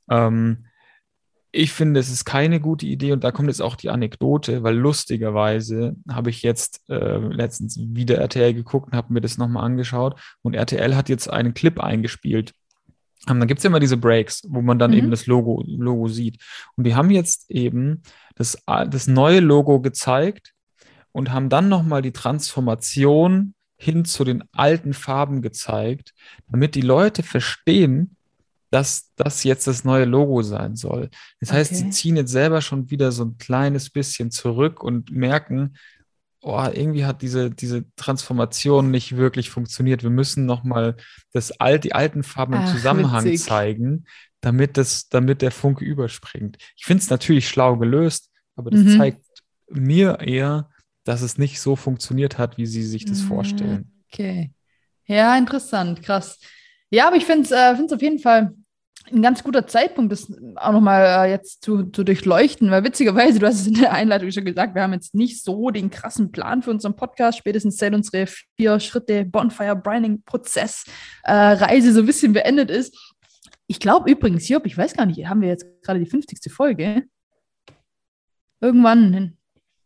Ähm, 0.08 0.66
ich 1.54 1.72
finde, 1.72 2.00
es 2.00 2.10
ist 2.10 2.24
keine 2.24 2.60
gute 2.60 2.86
Idee 2.86 3.12
und 3.12 3.22
da 3.24 3.30
kommt 3.30 3.48
jetzt 3.48 3.60
auch 3.60 3.76
die 3.76 3.90
Anekdote, 3.90 4.62
weil 4.62 4.74
lustigerweise 4.74 5.96
habe 6.10 6.30
ich 6.30 6.42
jetzt 6.42 6.80
äh, 6.88 7.18
letztens 7.18 7.78
wieder 7.78 8.16
RTL 8.16 8.54
geguckt 8.54 8.86
und 8.86 8.96
habe 8.96 9.12
mir 9.12 9.20
das 9.20 9.36
nochmal 9.36 9.64
angeschaut 9.64 10.18
und 10.40 10.54
RTL 10.54 10.96
hat 10.96 11.10
jetzt 11.10 11.28
einen 11.28 11.52
Clip 11.52 11.78
eingespielt 11.78 12.54
dann 13.26 13.46
gibt 13.46 13.58
es 13.58 13.64
ja 13.64 13.68
immer 13.68 13.80
diese 13.80 13.96
Breaks, 13.96 14.42
wo 14.48 14.62
man 14.62 14.78
dann 14.78 14.90
mhm. 14.90 14.96
eben 14.98 15.10
das 15.10 15.26
Logo, 15.26 15.62
Logo 15.66 16.08
sieht. 16.08 16.42
Und 16.76 16.84
die 16.84 16.94
haben 16.94 17.10
jetzt 17.10 17.50
eben 17.50 18.02
das, 18.34 18.58
das 18.66 19.06
neue 19.06 19.40
Logo 19.40 19.80
gezeigt 19.80 20.54
und 21.12 21.32
haben 21.32 21.48
dann 21.48 21.68
nochmal 21.68 22.02
die 22.02 22.12
Transformation 22.12 23.54
hin 23.76 24.04
zu 24.04 24.24
den 24.24 24.44
alten 24.52 24.92
Farben 24.92 25.42
gezeigt, 25.42 26.14
damit 26.48 26.74
die 26.74 26.82
Leute 26.82 27.22
verstehen, 27.22 28.16
dass 28.70 29.12
das 29.16 29.44
jetzt 29.44 29.66
das 29.66 29.84
neue 29.84 30.06
Logo 30.06 30.42
sein 30.42 30.76
soll. 30.76 31.10
Das 31.40 31.50
okay. 31.50 31.58
heißt, 31.58 31.74
sie 31.76 31.90
ziehen 31.90 32.16
jetzt 32.16 32.30
selber 32.32 32.62
schon 32.62 32.90
wieder 32.90 33.12
so 33.12 33.24
ein 33.24 33.36
kleines 33.36 33.90
bisschen 33.90 34.30
zurück 34.30 34.82
und 34.82 35.10
merken, 35.12 35.74
oh, 36.42 36.68
irgendwie 36.72 37.04
hat 37.04 37.22
diese, 37.22 37.50
diese 37.50 37.84
Transformation 37.96 38.90
nicht 38.90 39.16
wirklich 39.16 39.50
funktioniert. 39.50 40.02
Wir 40.02 40.10
müssen 40.10 40.44
nochmal 40.44 40.96
das 41.32 41.52
Al 41.60 41.78
die 41.78 41.94
alten 41.94 42.22
Farben 42.22 42.54
im 42.54 42.66
Zusammenhang 42.66 43.24
witzig. 43.24 43.46
zeigen, 43.46 44.04
damit, 44.40 44.76
das, 44.76 45.08
damit 45.08 45.40
der 45.40 45.52
Funke 45.52 45.84
überspringt. 45.84 46.58
Ich 46.76 46.84
finde 46.84 47.02
es 47.02 47.10
natürlich 47.10 47.48
schlau 47.48 47.76
gelöst, 47.76 48.30
aber 48.56 48.70
das 48.70 48.80
mhm. 48.80 48.98
zeigt 48.98 49.24
mir 49.70 50.18
eher, 50.20 50.68
dass 51.04 51.22
es 51.22 51.38
nicht 51.38 51.60
so 51.60 51.76
funktioniert 51.76 52.38
hat, 52.38 52.58
wie 52.58 52.66
sie 52.66 52.82
sich 52.82 53.04
das 53.04 53.22
mhm. 53.22 53.26
vorstellen. 53.28 53.92
Okay. 54.12 54.52
Ja, 55.06 55.36
interessant, 55.38 56.02
krass. 56.02 56.38
Ja, 56.90 57.06
aber 57.06 57.16
ich 57.16 57.24
finde 57.24 57.44
es 57.44 57.50
äh, 57.50 57.94
auf 57.94 58.02
jeden 58.02 58.18
Fall 58.18 58.52
ein 59.12 59.22
ganz 59.22 59.44
guter 59.44 59.66
Zeitpunkt, 59.66 60.12
das 60.12 60.32
auch 60.56 60.72
nochmal 60.72 61.26
äh, 61.26 61.30
jetzt 61.30 61.62
zu, 61.62 61.84
zu 61.84 62.04
durchleuchten, 62.04 62.70
weil 62.70 62.84
witzigerweise, 62.84 63.38
du 63.38 63.46
hast 63.46 63.60
es 63.60 63.66
in 63.66 63.74
der 63.74 63.92
Einleitung 63.92 64.30
schon 64.30 64.44
gesagt, 64.44 64.74
wir 64.74 64.82
haben 64.82 64.92
jetzt 64.92 65.14
nicht 65.14 65.42
so 65.42 65.70
den 65.70 65.90
krassen 65.90 66.32
Plan 66.32 66.62
für 66.62 66.70
unseren 66.70 66.96
Podcast, 66.96 67.38
spätestens 67.38 67.76
seit 67.76 67.94
unsere 67.94 68.26
vier 68.26 68.80
Schritte 68.80 69.24
Bonfire 69.24 69.76
Brining 69.76 70.22
Prozess 70.24 70.84
äh, 71.24 71.32
Reise 71.32 71.92
so 71.92 72.00
ein 72.00 72.06
bisschen 72.06 72.32
beendet 72.32 72.70
ist. 72.70 72.96
Ich 73.66 73.80
glaube 73.80 74.10
übrigens, 74.10 74.48
Job, 74.48 74.66
ich 74.66 74.76
weiß 74.76 74.94
gar 74.94 75.06
nicht, 75.06 75.26
haben 75.26 75.40
wir 75.40 75.48
jetzt 75.48 75.66
gerade 75.82 76.00
die 76.00 76.06
50. 76.06 76.52
Folge? 76.52 77.04
Irgendwann 78.60 79.12
hin. 79.12 79.36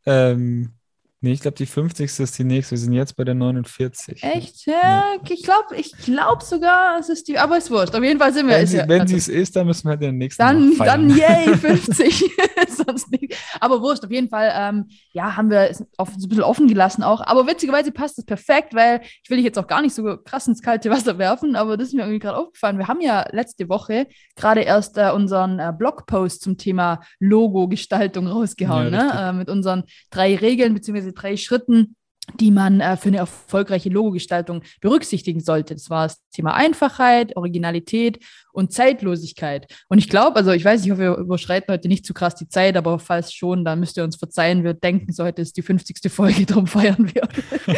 Ähm, 0.06 0.75
Nee, 1.22 1.32
ich 1.32 1.40
glaube, 1.40 1.56
die 1.56 1.64
50. 1.64 2.20
ist 2.20 2.38
die 2.38 2.44
nächste. 2.44 2.72
Wir 2.72 2.78
sind 2.78 2.92
jetzt 2.92 3.16
bei 3.16 3.24
der 3.24 3.34
49. 3.34 4.22
Echt? 4.22 4.66
Ja, 4.66 4.74
ja. 4.74 5.14
ich 5.28 5.42
glaube 5.42 5.74
ich 5.76 5.92
glaub 5.92 6.42
sogar, 6.42 6.98
es 6.98 7.08
ist 7.08 7.26
die, 7.26 7.38
aber 7.38 7.56
es 7.56 7.64
ist 7.64 7.70
wurscht. 7.70 7.94
Auf 7.94 8.02
jeden 8.02 8.18
Fall 8.18 8.34
sind 8.34 8.46
wir. 8.46 8.56
Wenn 8.56 8.66
sie 8.66 8.76
ja, 8.76 8.84
also, 8.84 9.16
es 9.16 9.28
ist, 9.28 9.56
dann 9.56 9.66
müssen 9.66 9.84
wir 9.84 9.90
halt 9.92 10.02
den 10.02 10.18
nächsten 10.18 10.42
Dann, 10.42 10.76
dann 10.76 11.10
yay, 11.16 11.56
50. 11.56 12.22
Sonst 12.68 13.10
nicht. 13.10 13.34
Aber 13.60 13.80
wurscht, 13.80 14.04
auf 14.04 14.10
jeden 14.10 14.28
Fall, 14.28 14.52
ähm, 14.54 14.88
ja, 15.12 15.36
haben 15.36 15.48
wir 15.48 15.70
es 15.70 15.82
auf, 15.96 16.10
so 16.18 16.26
ein 16.26 16.28
bisschen 16.28 16.44
offen 16.44 16.68
gelassen 16.68 17.02
auch. 17.02 17.22
Aber 17.22 17.46
witzigerweise 17.46 17.92
passt 17.92 18.18
es 18.18 18.26
perfekt, 18.26 18.74
weil 18.74 19.00
ich 19.22 19.30
will 19.30 19.38
dich 19.38 19.46
jetzt 19.46 19.58
auch 19.58 19.66
gar 19.66 19.80
nicht 19.80 19.94
so 19.94 20.18
krass 20.18 20.46
ins 20.46 20.60
kalte 20.60 20.90
Wasser 20.90 21.16
werfen, 21.16 21.56
aber 21.56 21.78
das 21.78 21.88
ist 21.88 21.94
mir 21.94 22.02
irgendwie 22.02 22.18
gerade 22.18 22.36
aufgefallen. 22.36 22.76
Wir 22.76 22.88
haben 22.88 23.00
ja 23.00 23.24
letzte 23.32 23.70
Woche 23.70 24.06
gerade 24.34 24.60
erst 24.60 24.98
äh, 24.98 25.10
unseren 25.10 25.58
äh, 25.58 25.72
Blogpost 25.76 26.42
zum 26.42 26.58
Thema 26.58 27.00
Logo-Gestaltung 27.20 28.26
rausgehauen, 28.26 28.92
ja, 28.92 29.04
ne? 29.04 29.30
Äh, 29.30 29.32
mit 29.32 29.48
unseren 29.48 29.84
drei 30.10 30.36
Regeln 30.36 30.74
bzw. 31.06 31.12
drei 31.12 31.36
Schritten, 31.36 31.96
die 32.34 32.50
man 32.50 32.80
äh, 32.80 32.96
für 32.96 33.08
eine 33.08 33.18
erfolgreiche 33.18 33.88
Logogestaltung 33.88 34.62
berücksichtigen 34.80 35.40
sollte. 35.40 35.74
Das 35.74 35.90
war 35.90 36.06
das 36.06 36.20
Thema 36.30 36.54
Einfachheit, 36.54 37.36
Originalität 37.36 38.18
und 38.52 38.72
Zeitlosigkeit. 38.72 39.72
Und 39.88 39.98
ich 39.98 40.08
glaube, 40.08 40.36
also 40.36 40.50
ich 40.50 40.64
weiß, 40.64 40.84
ich 40.84 40.90
hoffe, 40.90 41.02
wir 41.02 41.16
überschreiten 41.16 41.72
heute 41.72 41.88
nicht 41.88 42.04
zu 42.04 42.14
krass 42.14 42.34
die 42.34 42.48
Zeit, 42.48 42.76
aber 42.76 42.98
falls 42.98 43.32
schon, 43.32 43.64
dann 43.64 43.80
müsst 43.80 43.96
ihr 43.96 44.04
uns 44.04 44.16
verzeihen. 44.16 44.64
Wir 44.64 44.74
denken, 44.74 45.12
so 45.12 45.24
heute 45.24 45.42
ist 45.42 45.56
die 45.56 45.62
50. 45.62 46.10
Folge, 46.10 46.46
darum 46.46 46.66
feiern 46.66 47.10
wir. 47.14 47.22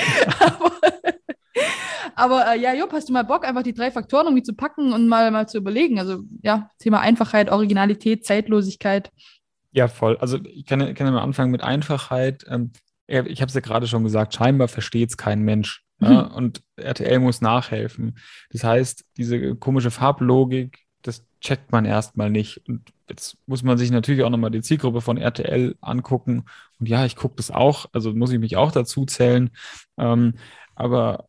aber 0.49 0.73
aber 2.19 2.53
äh, 2.53 2.61
ja, 2.61 2.75
Jupp, 2.75 2.93
hast 2.93 3.09
du 3.09 3.13
mal 3.13 3.23
Bock, 3.23 3.47
einfach 3.47 3.63
die 3.63 3.73
drei 3.73 3.93
Faktoren 3.93 4.27
irgendwie 4.27 4.43
zu 4.43 4.55
packen 4.55 4.93
und 4.93 5.07
mal, 5.07 5.31
mal 5.31 5.49
zu 5.49 5.59
überlegen? 5.59 6.01
Also 6.01 6.25
ja, 6.43 6.69
Thema 6.81 6.99
Einfachheit, 6.99 7.49
Originalität, 7.49 8.27
Zeitlosigkeit. 8.27 9.13
Ja, 9.71 9.87
voll. 9.87 10.17
Also 10.17 10.39
ich 10.45 10.67
kann, 10.67 10.81
kann 10.95 11.07
ja 11.07 11.13
mal 11.13 11.23
anfangen 11.23 11.53
mit 11.53 11.63
Einfachheit. 11.63 12.45
Ähm, 12.49 12.73
ich 13.09 13.41
habe 13.41 13.49
es 13.49 13.55
ja 13.55 13.61
gerade 13.61 13.87
schon 13.87 14.05
gesagt, 14.05 14.35
scheinbar 14.35 14.69
versteht 14.69 15.11
es 15.11 15.17
kein 15.17 15.43
Mensch. 15.43 15.83
Mhm. 15.99 16.07
Ja, 16.07 16.21
und 16.21 16.63
RTL 16.77 17.19
muss 17.19 17.41
nachhelfen. 17.41 18.19
Das 18.51 18.65
heißt, 18.65 19.05
diese 19.17 19.57
komische 19.57 19.91
Farblogik, 19.91 20.87
das 21.03 21.25
checkt 21.41 21.73
man 21.73 21.85
erstmal 21.85 22.31
nicht. 22.31 22.63
Und 22.69 22.93
jetzt 23.09 23.37
muss 23.47 23.63
man 23.63 23.79
sich 23.79 23.91
natürlich 23.91 24.23
auch 24.23 24.31
nochmal 24.31 24.51
die 24.51 24.63
Zielgruppe 24.63 25.01
von 25.01 25.17
RTL 25.17 25.77
angucken. 25.81 26.45
Und 26.79 26.89
ja, 26.89 27.05
ich 27.05 27.17
gucke 27.17 27.37
das 27.37 27.51
auch, 27.51 27.87
also 27.93 28.13
muss 28.13 28.33
ich 28.33 28.39
mich 28.39 28.57
auch 28.57 28.73
dazu 28.73 29.07
zählen. 29.07 29.51
Ähm, 29.97 30.35
aber 30.75 31.27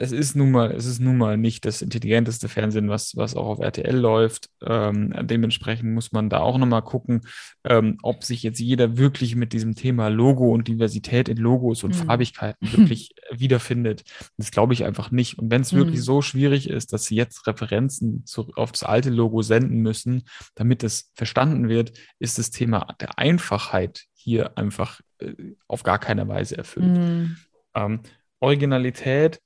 es 0.00 0.12
ist 0.12 0.34
nun 0.34 0.50
mal, 0.50 0.70
es 0.70 0.86
ist 0.86 0.98
nun 0.98 1.18
mal 1.18 1.36
nicht 1.36 1.66
das 1.66 1.82
intelligenteste 1.82 2.48
Fernsehen, 2.48 2.88
was, 2.88 3.16
was 3.16 3.36
auch 3.36 3.44
auf 3.46 3.58
RTL 3.58 3.94
läuft. 3.94 4.48
Ähm, 4.62 5.12
dementsprechend 5.26 5.92
muss 5.92 6.10
man 6.10 6.30
da 6.30 6.38
auch 6.38 6.56
nochmal 6.56 6.80
gucken, 6.80 7.20
ähm, 7.64 7.98
ob 8.02 8.24
sich 8.24 8.42
jetzt 8.42 8.60
jeder 8.60 8.96
wirklich 8.96 9.36
mit 9.36 9.52
diesem 9.52 9.74
Thema 9.74 10.08
Logo 10.08 10.50
und 10.54 10.68
Diversität 10.68 11.28
in 11.28 11.36
Logos 11.36 11.84
und 11.84 11.90
mhm. 11.90 12.06
Farbigkeiten 12.06 12.72
wirklich 12.72 13.14
wiederfindet. 13.30 14.04
Das 14.38 14.50
glaube 14.50 14.72
ich 14.72 14.86
einfach 14.86 15.10
nicht. 15.10 15.38
Und 15.38 15.50
wenn 15.50 15.60
es 15.60 15.72
mhm. 15.72 15.78
wirklich 15.78 16.02
so 16.02 16.22
schwierig 16.22 16.70
ist, 16.70 16.94
dass 16.94 17.04
sie 17.04 17.16
jetzt 17.16 17.46
Referenzen 17.46 18.24
zu, 18.24 18.50
auf 18.56 18.72
das 18.72 18.84
alte 18.84 19.10
Logo 19.10 19.42
senden 19.42 19.82
müssen, 19.82 20.22
damit 20.54 20.82
es 20.82 21.10
verstanden 21.14 21.68
wird, 21.68 21.92
ist 22.18 22.38
das 22.38 22.50
Thema 22.50 22.86
der 23.02 23.18
Einfachheit 23.18 24.06
hier 24.14 24.56
einfach 24.56 25.02
äh, 25.18 25.34
auf 25.68 25.82
gar 25.82 25.98
keine 25.98 26.26
Weise 26.26 26.56
erfüllt. 26.56 26.96
Mhm. 26.96 27.36
Ähm, 27.74 28.00
Originalität 28.38 29.40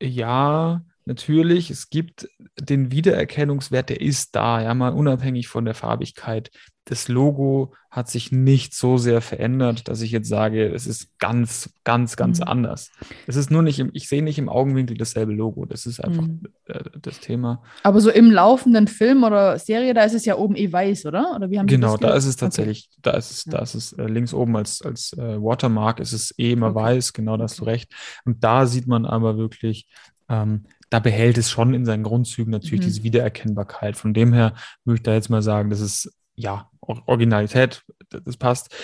ja, 0.00 0.82
natürlich, 1.04 1.70
es 1.70 1.90
gibt 1.90 2.28
den 2.58 2.92
Wiedererkennungswert, 2.92 3.88
der 3.88 4.00
ist 4.00 4.34
da, 4.36 4.62
ja, 4.62 4.74
mal 4.74 4.92
unabhängig 4.92 5.48
von 5.48 5.64
der 5.64 5.74
Farbigkeit. 5.74 6.50
Das 6.84 7.08
Logo 7.08 7.72
hat 7.90 8.08
sich 8.08 8.32
nicht 8.32 8.74
so 8.74 8.98
sehr 8.98 9.20
verändert, 9.20 9.88
dass 9.88 10.00
ich 10.00 10.10
jetzt 10.10 10.28
sage, 10.28 10.66
es 10.72 10.86
ist 10.86 11.18
ganz, 11.18 11.70
ganz, 11.84 12.16
ganz 12.16 12.40
mhm. 12.40 12.46
anders. 12.46 12.90
Es 13.26 13.36
ist 13.36 13.50
nur 13.50 13.62
nicht, 13.62 13.78
im, 13.78 13.90
ich 13.92 14.08
sehe 14.08 14.22
nicht 14.22 14.38
im 14.38 14.48
Augenwinkel 14.48 14.96
dasselbe 14.96 15.32
Logo. 15.32 15.66
Das 15.66 15.86
ist 15.86 16.02
einfach 16.02 16.22
mhm. 16.22 16.42
äh, 16.66 16.82
das 17.00 17.20
Thema. 17.20 17.62
Aber 17.82 18.00
so 18.00 18.10
im 18.10 18.30
laufenden 18.30 18.88
Film 18.88 19.24
oder 19.24 19.58
Serie, 19.58 19.94
da 19.94 20.04
ist 20.04 20.14
es 20.14 20.24
ja 20.24 20.36
oben 20.36 20.56
eh 20.56 20.72
weiß, 20.72 21.06
oder? 21.06 21.34
Oder 21.36 21.50
wie 21.50 21.58
haben 21.58 21.66
Genau, 21.66 21.96
da 21.96 22.14
ist 22.14 22.26
es 22.26 22.36
tatsächlich, 22.36 22.88
okay. 22.92 23.00
da 23.02 23.10
ist 23.12 23.30
es, 23.30 23.44
da 23.44 23.58
ist 23.60 23.74
es 23.74 23.92
äh, 23.92 24.06
links 24.06 24.32
oben 24.34 24.56
als, 24.56 24.82
als 24.82 25.12
äh, 25.14 25.40
Watermark, 25.40 26.00
ist 26.00 26.12
es 26.12 26.36
eh 26.38 26.52
immer 26.52 26.70
okay. 26.70 26.76
weiß, 26.76 27.12
genau, 27.12 27.36
da 27.36 27.44
hast 27.44 27.60
du 27.60 27.64
recht. 27.64 27.92
Und 28.24 28.42
da 28.42 28.66
sieht 28.66 28.86
man 28.86 29.06
aber 29.06 29.36
wirklich, 29.36 29.86
ähm, 30.28 30.64
da 30.90 30.98
behält 30.98 31.38
es 31.38 31.50
schon 31.50 31.72
in 31.72 31.84
seinen 31.84 32.02
Grundzügen 32.02 32.50
natürlich 32.50 32.80
mhm. 32.80 32.84
diese 32.84 33.02
Wiedererkennbarkeit. 33.04 33.96
Von 33.96 34.12
dem 34.12 34.32
her 34.32 34.54
würde 34.84 34.96
ich 34.96 35.02
da 35.02 35.14
jetzt 35.14 35.30
mal 35.30 35.42
sagen, 35.42 35.70
das 35.70 35.80
ist 35.80 36.12
ja 36.34 36.68
Originalität, 36.80 37.82
das 38.08 38.36
passt. 38.36 38.74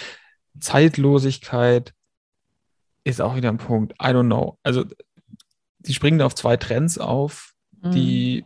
Zeitlosigkeit 0.60 1.92
ist 3.04 3.20
auch 3.20 3.36
wieder 3.36 3.48
ein 3.48 3.58
Punkt. 3.58 3.92
I 3.94 4.06
don't 4.06 4.26
know. 4.26 4.58
Also, 4.62 4.84
die 5.78 5.94
springen 5.94 6.22
auf 6.22 6.34
zwei 6.34 6.56
Trends 6.56 6.98
auf, 6.98 7.54
mhm. 7.82 7.90
die 7.90 8.44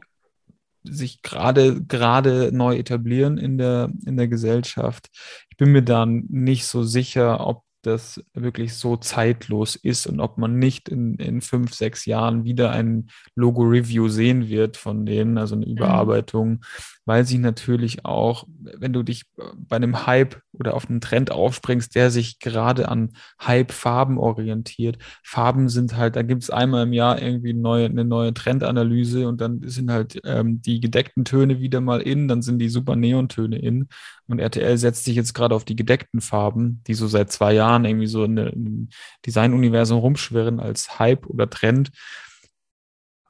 sich 0.83 1.21
gerade 1.21 1.83
gerade 1.85 2.51
neu 2.53 2.77
etablieren 2.77 3.37
in 3.37 3.59
der 3.59 3.91
in 4.07 4.17
der 4.17 4.29
Gesellschaft. 4.29 5.11
Ich 5.51 5.57
bin 5.59 5.73
mir 5.73 5.83
dann 5.83 6.25
nicht 6.29 6.67
so 6.67 6.83
sicher, 6.83 7.47
ob 7.47 7.65
das 7.83 8.23
wirklich 8.35 8.75
so 8.75 8.97
zeitlos 8.97 9.77
ist 9.77 10.07
und 10.07 10.21
ob 10.21 10.39
man 10.39 10.59
nicht 10.59 10.89
in, 10.89 11.15
in 11.17 11.41
fünf, 11.41 11.75
sechs 11.75 12.07
Jahren 12.07 12.45
wieder 12.45 12.71
ein 12.71 13.09
Logo-Review 13.35 14.09
sehen 14.09 14.49
wird 14.49 14.77
von 14.77 15.07
denen, 15.07 15.39
also 15.39 15.55
eine 15.55 15.67
mhm. 15.67 15.73
Überarbeitung, 15.73 16.49
mhm. 16.49 16.61
weil 17.05 17.25
sie 17.25 17.39
natürlich 17.39 18.05
auch, 18.05 18.47
wenn 18.49 18.93
du 18.93 19.03
dich 19.03 19.25
bei 19.57 19.77
einem 19.77 20.07
Hype 20.07 20.41
oder 20.61 20.75
auf 20.75 20.89
einen 20.89 21.01
Trend 21.01 21.33
aufspringst, 21.33 21.95
der 21.95 22.11
sich 22.11 22.39
gerade 22.39 22.89
an 22.89 23.15
Hype-Farben 23.41 24.19
orientiert. 24.19 24.99
Farben 25.25 25.69
sind 25.69 25.97
halt, 25.97 26.17
da 26.17 26.23
gibt 26.23 26.43
es 26.43 26.51
einmal 26.51 26.85
im 26.85 26.93
Jahr 26.93 27.21
irgendwie 27.21 27.55
neue, 27.55 27.87
eine 27.87 28.05
neue 28.05 28.35
Trendanalyse 28.35 29.27
und 29.27 29.41
dann 29.41 29.61
sind 29.65 29.91
halt 29.91 30.21
ähm, 30.25 30.61
die 30.61 30.81
gedeckten 30.81 31.25
Töne 31.25 31.61
wieder 31.61 31.81
mal 31.81 32.03
in, 32.03 32.29
dann 32.29 32.43
sind 32.43 32.59
die 32.59 32.69
super 32.69 32.95
Neontöne 32.95 33.59
in. 33.59 33.89
Und 34.29 34.39
RTL 34.39 34.79
setzt 34.79 35.05
sich 35.05 35.17
jetzt 35.17 35.35
gerade 35.35 35.55
auf 35.55 35.65
die 35.65 35.77
gedeckten 35.77 36.21
Farben, 36.21 36.83
die 36.87 36.95
so 36.95 37.09
seit 37.09 37.33
zwei 37.33 37.55
Jahren 37.55 37.85
irgendwie 37.85 38.07
so 38.07 38.23
in 38.23 38.39
einem 38.39 38.89
Designuniversum 39.27 39.99
rumschwirren 39.99 40.61
als 40.61 40.99
Hype 40.99 41.27
oder 41.27 41.51
Trend. 41.51 41.91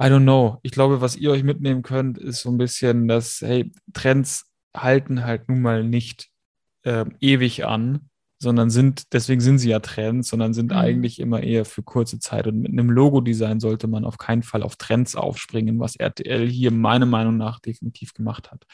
I 0.00 0.04
don't 0.04 0.22
know. 0.22 0.58
Ich 0.62 0.72
glaube, 0.72 1.00
was 1.00 1.16
ihr 1.16 1.30
euch 1.30 1.44
mitnehmen 1.44 1.82
könnt, 1.82 2.18
ist 2.18 2.40
so 2.40 2.50
ein 2.50 2.58
bisschen, 2.58 3.06
dass, 3.06 3.40
hey, 3.42 3.70
Trends 3.92 4.50
halten 4.74 5.24
halt 5.24 5.48
nun 5.48 5.60
mal 5.60 5.84
nicht 5.84 6.29
äh, 6.82 7.04
ewig 7.20 7.64
an, 7.64 8.10
sondern 8.42 8.70
sind, 8.70 9.12
deswegen 9.12 9.42
sind 9.42 9.58
sie 9.58 9.68
ja 9.68 9.80
Trends, 9.80 10.28
sondern 10.28 10.54
sind 10.54 10.70
mhm. 10.70 10.78
eigentlich 10.78 11.20
immer 11.20 11.42
eher 11.42 11.66
für 11.66 11.82
kurze 11.82 12.18
Zeit. 12.18 12.46
Und 12.46 12.60
mit 12.60 12.72
einem 12.72 12.90
Logo-Design 12.90 13.60
sollte 13.60 13.86
man 13.86 14.04
auf 14.04 14.16
keinen 14.16 14.42
Fall 14.42 14.62
auf 14.62 14.76
Trends 14.76 15.14
aufspringen, 15.14 15.78
was 15.78 15.96
RTL 15.96 16.48
hier 16.48 16.70
meiner 16.70 17.04
Meinung 17.04 17.36
nach 17.36 17.60
definitiv 17.60 18.14
gemacht 18.14 18.50
hat. 18.50 18.64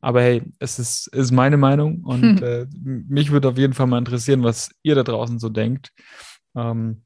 Aber 0.00 0.22
hey, 0.22 0.42
es 0.60 0.78
ist, 0.78 1.08
ist 1.08 1.32
meine 1.32 1.56
Meinung 1.56 2.04
und 2.04 2.40
hm. 2.40 2.42
äh, 2.42 2.66
mich 2.80 3.32
würde 3.32 3.48
auf 3.48 3.58
jeden 3.58 3.74
Fall 3.74 3.88
mal 3.88 3.98
interessieren, 3.98 4.44
was 4.44 4.70
ihr 4.84 4.94
da 4.94 5.02
draußen 5.02 5.40
so 5.40 5.48
denkt. 5.48 5.90
Ähm, 6.54 7.02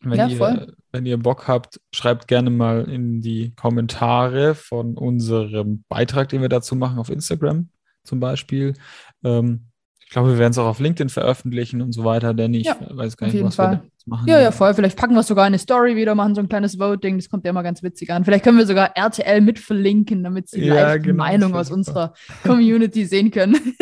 wenn, 0.00 0.18
ja, 0.18 0.26
ihr, 0.26 0.74
wenn 0.90 1.06
ihr 1.06 1.16
Bock 1.16 1.46
habt, 1.46 1.80
schreibt 1.92 2.26
gerne 2.26 2.50
mal 2.50 2.90
in 2.90 3.20
die 3.20 3.54
Kommentare 3.54 4.56
von 4.56 4.96
unserem 4.96 5.84
Beitrag, 5.88 6.28
den 6.28 6.42
wir 6.42 6.48
dazu 6.48 6.74
machen 6.74 6.98
auf 6.98 7.08
Instagram 7.08 7.68
zum 8.02 8.18
Beispiel. 8.18 8.74
Ähm, 9.24 9.68
ich 10.06 10.12
glaube, 10.12 10.30
wir 10.30 10.38
werden 10.38 10.52
es 10.52 10.58
auch 10.58 10.66
auf 10.66 10.78
LinkedIn 10.78 11.08
veröffentlichen 11.08 11.82
und 11.82 11.90
so 11.90 12.04
weiter, 12.04 12.32
denn 12.32 12.54
ich 12.54 12.66
ja, 12.66 12.76
weiß 12.88 13.16
gar 13.16 13.26
nicht, 13.26 13.42
was 13.42 13.56
Fall. 13.56 13.82
wir 13.82 13.90
machen. 14.06 14.28
Ja, 14.28 14.40
ja, 14.40 14.52
voll. 14.52 14.72
Vielleicht 14.72 14.96
packen 14.96 15.14
wir 15.14 15.20
es 15.20 15.26
sogar 15.26 15.44
in 15.44 15.48
eine 15.48 15.58
Story 15.58 15.96
wieder, 15.96 16.14
machen 16.14 16.36
so 16.36 16.40
ein 16.40 16.48
kleines 16.48 16.78
Voting. 16.78 17.18
Das 17.18 17.28
kommt 17.28 17.44
ja 17.44 17.50
immer 17.50 17.64
ganz 17.64 17.82
witzig 17.82 18.12
an. 18.12 18.24
Vielleicht 18.24 18.44
können 18.44 18.56
wir 18.56 18.66
sogar 18.66 18.96
RTL 18.96 19.40
mit 19.40 19.58
verlinken, 19.58 20.22
damit 20.22 20.48
sie 20.48 20.64
ja, 20.64 20.74
live 20.74 21.02
die 21.02 21.08
genau, 21.08 21.24
Meinung 21.24 21.54
aus 21.56 21.66
super. 21.66 21.76
unserer 21.76 22.14
Community 22.44 23.04
sehen 23.04 23.32
können. 23.32 23.56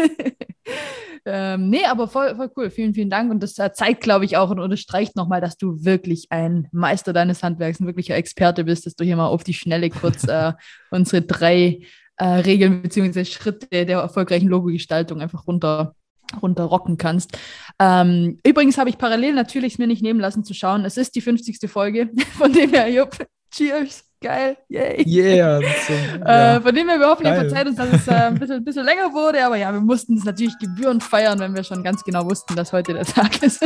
ähm, 1.27 1.69
nee, 1.69 1.85
aber 1.85 2.09
voll, 2.09 2.35
voll 2.37 2.51
cool. 2.57 2.71
Vielen, 2.71 2.95
vielen 2.95 3.11
Dank. 3.11 3.31
Und 3.31 3.43
das 3.43 3.59
äh, 3.59 3.75
zeigt, 3.75 4.01
glaube 4.01 4.25
ich, 4.25 4.39
auch 4.39 4.49
und 4.49 4.61
unterstreicht 4.61 5.17
nochmal, 5.17 5.43
dass 5.43 5.59
du 5.59 5.85
wirklich 5.85 6.29
ein 6.31 6.69
Meister 6.73 7.13
deines 7.13 7.43
Handwerks, 7.43 7.81
ein 7.81 7.87
wirklicher 7.87 8.17
Experte 8.17 8.65
bist, 8.65 8.87
dass 8.87 8.97
du 8.97 9.05
hier 9.05 9.17
mal 9.17 9.27
auf 9.27 9.45
die 9.45 9.53
Schnelle 9.53 9.91
kurz 9.91 10.25
äh, 10.25 10.55
unsere 10.91 11.21
drei 11.21 11.81
äh, 12.17 12.25
Regeln 12.25 12.81
bzw. 12.81 13.27
Schritte 13.27 13.85
der 13.85 13.99
erfolgreichen 13.99 14.49
Logo-Gestaltung 14.49 15.21
einfach 15.21 15.47
runter 15.47 15.95
runterrocken 16.43 16.99
kannst. 16.99 17.37
Ähm, 17.79 18.39
übrigens 18.45 18.79
habe 18.79 18.91
ich 18.91 18.99
parallel 18.99 19.35
natürlich 19.35 19.79
mir 19.79 19.87
nicht 19.87 20.03
nehmen 20.03 20.21
lassen 20.21 20.45
zu 20.45 20.55
schauen. 20.55 20.85
Es 20.85 20.97
ist 20.97 21.15
die 21.15 21.21
50. 21.21 21.71
Folge, 21.71 22.11
von 22.39 22.53
dem 22.53 22.71
her, 22.71 22.89
Jupp, 22.91 23.17
cheers, 23.51 24.05
geil, 24.21 24.57
yay. 24.69 25.05
Yeah. 25.07 25.61
So, 25.61 25.93
ja. 26.27 26.57
äh, 26.57 26.61
von 26.61 26.75
dem 26.75 26.89
her, 26.89 26.99
wir 26.99 27.09
hoffen, 27.09 27.27
ihr 27.27 27.35
verzeiht 27.35 27.67
uns, 27.67 27.77
dass 27.77 27.93
es 27.93 28.09
äh, 28.09 28.13
ein, 28.13 28.39
bisschen, 28.39 28.57
ein 28.57 28.65
bisschen 28.65 28.85
länger 28.85 29.13
wurde, 29.13 29.45
aber 29.45 29.57
ja, 29.57 29.73
wir 29.73 29.81
mussten 29.81 30.17
es 30.17 30.25
natürlich 30.25 30.59
gebührend 30.59 31.03
feiern, 31.03 31.39
wenn 31.41 31.55
wir 31.55 31.65
schon 31.65 31.83
ganz 31.83 32.03
genau 32.05 32.29
wussten, 32.29 32.57
dass 32.57 32.73
heute 32.73 32.95
der 32.95 33.05
Tag 33.05 33.43
ist. 33.43 33.63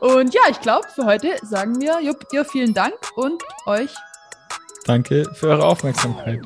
und 0.00 0.34
ja, 0.34 0.42
ich 0.50 0.60
glaube, 0.60 0.86
für 0.94 1.04
heute 1.04 1.28
sagen 1.42 1.80
wir, 1.80 2.00
Jupp, 2.02 2.26
ihr 2.32 2.44
vielen 2.44 2.74
Dank 2.74 2.94
und 3.16 3.42
euch. 3.66 3.94
Danke 4.86 5.24
für 5.34 5.48
eure 5.48 5.66
Aufmerksamkeit. 5.66 6.40